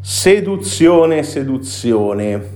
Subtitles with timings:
[0.00, 2.54] Seduzione, seduzione.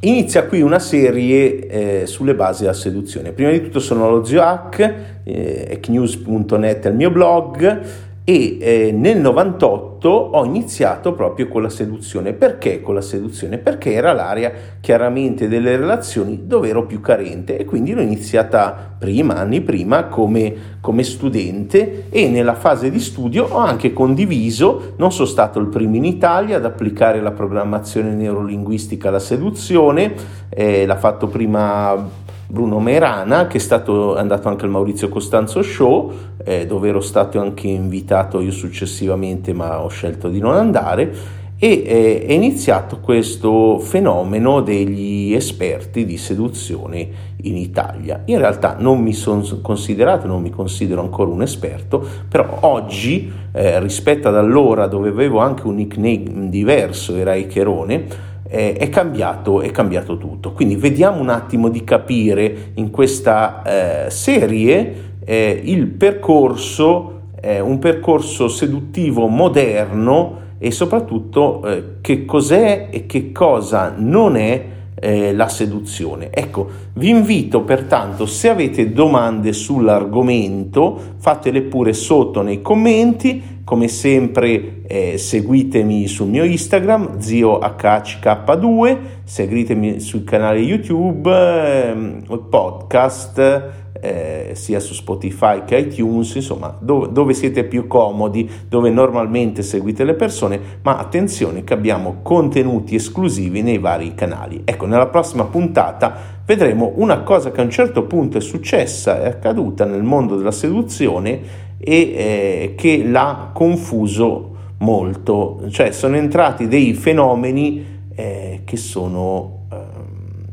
[0.00, 1.66] Inizia qui una serie
[2.02, 3.32] eh, sulle basi della seduzione.
[3.32, 7.80] Prima di tutto sono lo Zio Hack, eh, ecnews.net è il mio blog
[8.24, 12.32] e eh, nel 98 ho iniziato proprio con la seduzione.
[12.32, 13.58] Perché con la seduzione?
[13.58, 19.34] Perché era l'area chiaramente delle relazioni dove ero più carente e quindi l'ho iniziata prima,
[19.34, 25.26] anni prima, come, come studente e nella fase di studio ho anche condiviso, non sono
[25.26, 30.14] stato il primo in Italia ad applicare la programmazione neurolinguistica alla seduzione,
[30.48, 32.20] eh, l'ha fatto prima
[32.52, 36.12] Bruno Merana, che è stato andato anche al Maurizio Costanzo Show,
[36.44, 41.40] eh, dove ero stato anche invitato io successivamente, ma ho scelto di non andare.
[41.56, 47.08] E eh, è iniziato questo fenomeno degli esperti di seduzione
[47.44, 48.20] in Italia.
[48.26, 53.80] In realtà non mi sono considerato, non mi considero ancora un esperto, però oggi, eh,
[53.80, 59.70] rispetto ad allora dove avevo anche un nickname diverso, era Icherone, eh, è, cambiato, è
[59.70, 60.52] cambiato tutto.
[60.52, 63.62] Quindi vediamo un attimo di capire in questa
[64.06, 72.88] eh, serie eh, il percorso, eh, un percorso seduttivo moderno e soprattutto eh, che cos'è
[72.90, 76.30] e che cosa non è eh, la seduzione.
[76.30, 83.60] Ecco, vi invito pertanto, se avete domande sull'argomento, fatele pure sotto nei commenti.
[83.64, 94.50] Come sempre eh, seguitemi sul mio Instagram, ziohck2, seguitemi sul canale YouTube, eh, podcast eh,
[94.54, 100.14] sia su Spotify che iTunes, insomma dove, dove, siete più comodi, dove normalmente seguite le
[100.14, 104.62] persone, ma attenzione che abbiamo contenuti esclusivi nei vari canali.
[104.64, 109.28] Ecco, nella prossima puntata vedremo una cosa che a un certo punto è successa, è
[109.28, 111.40] accaduta nel mondo della seduzione
[111.78, 119.76] e eh, che l'ha confuso molto, cioè sono entrati dei fenomeni eh, che sono eh,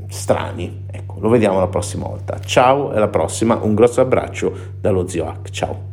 [0.09, 0.85] strani.
[0.91, 2.39] Ecco, lo vediamo la prossima volta.
[2.39, 5.49] Ciao, alla prossima, un grosso abbraccio dallo zio Hack.
[5.49, 5.88] Ciao.